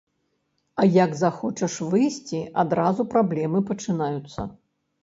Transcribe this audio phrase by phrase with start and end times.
[0.83, 4.53] А як захочаш выйсці, адразу праблемы пачынаюцца.